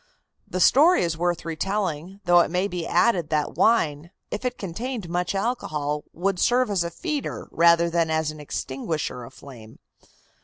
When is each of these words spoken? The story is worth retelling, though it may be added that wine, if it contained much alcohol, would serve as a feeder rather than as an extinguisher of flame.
The 0.47 0.59
story 0.59 1.03
is 1.03 1.15
worth 1.15 1.45
retelling, 1.45 2.21
though 2.25 2.39
it 2.39 2.49
may 2.49 2.67
be 2.67 2.87
added 2.87 3.29
that 3.29 3.53
wine, 3.53 4.09
if 4.31 4.43
it 4.43 4.57
contained 4.57 5.07
much 5.07 5.35
alcohol, 5.35 6.05
would 6.11 6.39
serve 6.39 6.71
as 6.71 6.83
a 6.83 6.89
feeder 6.89 7.47
rather 7.51 7.87
than 7.87 8.09
as 8.09 8.31
an 8.31 8.39
extinguisher 8.39 9.23
of 9.23 9.35
flame. 9.35 9.77